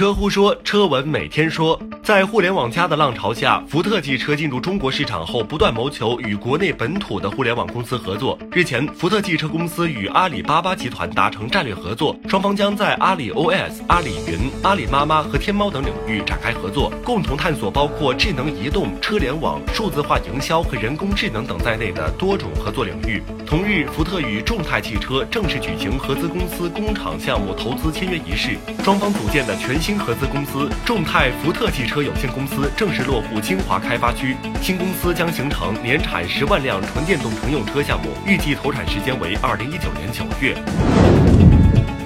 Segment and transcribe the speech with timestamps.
[0.00, 1.78] 车乎说，车闻每天说。
[2.10, 8.36] 在互联网加的浪潮下，福特汽车进入中国市场后，不断谋求与国内本土的互联网公司合作。
[8.50, 23.22] 日前，福特汽车公司与阿里巴巴集团达成战略合作，双方将在阿里 OS、阿里云、阿里妈妈和天猫等领域展开合作，共同探索包括智能移动、车联网、数字化营销和人工智能等在内的多种合作领域。
[23.46, 31.99] 同日，福特与众泰汽车正式举行合资公司工厂项目投资签约仪式，双方组建的全新合资公司众泰福特汽车。
[32.02, 41.49] 有限公司正式落户金华开发区，新公司将形成年产十万辆纯电动乘用车项目，预计投产时间为二零一九年九月。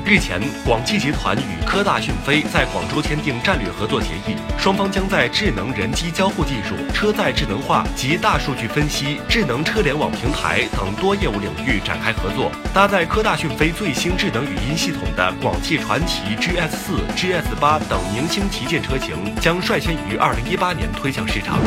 [0.07, 12.53] 日前，广汽集团与科大讯飞在广州签订战略合作协议，双方将在智能人机交互技术、车载智能化及大数据分析、智能车联网平台等多业务领域展开合作。
[12.75, 21.59] 搭载科大讯飞最新智能语音系统的广汽传祺 GS 四、GS 八等明星旗舰车型将率先于二零一八年推向市场。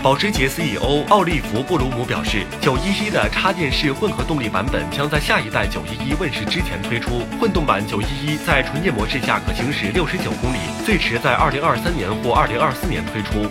[0.00, 7.22] 保时捷 CEO 奥利弗·布鲁姆表示，911的插电式混合动力版本将在下一代911问世之前推出。
[7.40, 13.50] 混动版911在纯电模式下可行驶69公里，最迟在2023年或2024年推出。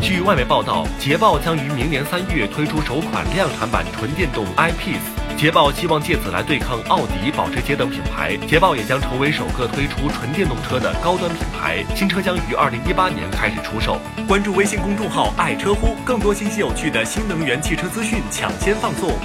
[0.00, 5.21] 据外媒报道，捷豹将于明年三月推出首款量产版纯电动 i-Pace。
[5.42, 8.36] 捷豹希望借此来对抗奥迪、保时捷等品牌。
[8.46, 11.84] 捷豹也将成为首个推出纯电动车的高端品牌。
[11.96, 13.98] 新车将于二零一八年开始出售。
[14.28, 19.18] 关注微信公众号“爱车乎”，更多信息有趣的新能源汽车资讯抢先放送。